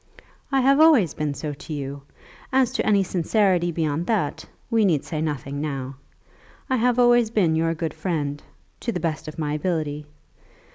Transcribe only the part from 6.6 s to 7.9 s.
I have always been your